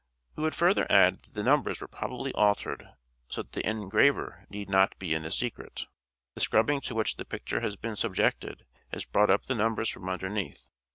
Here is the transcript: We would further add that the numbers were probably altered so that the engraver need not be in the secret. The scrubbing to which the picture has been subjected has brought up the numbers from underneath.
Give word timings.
We 0.35 0.41
would 0.41 0.55
further 0.55 0.87
add 0.91 1.19
that 1.21 1.33
the 1.35 1.43
numbers 1.43 1.79
were 1.79 1.87
probably 1.87 2.33
altered 2.33 2.87
so 3.29 3.43
that 3.43 3.51
the 3.51 3.69
engraver 3.69 4.47
need 4.49 4.67
not 4.67 4.97
be 4.97 5.13
in 5.13 5.21
the 5.21 5.29
secret. 5.29 5.85
The 6.33 6.41
scrubbing 6.41 6.81
to 6.81 6.95
which 6.95 7.17
the 7.17 7.23
picture 7.23 7.59
has 7.59 7.75
been 7.75 7.95
subjected 7.95 8.65
has 8.91 9.05
brought 9.05 9.29
up 9.29 9.45
the 9.45 9.53
numbers 9.53 9.89
from 9.89 10.09
underneath. 10.09 10.71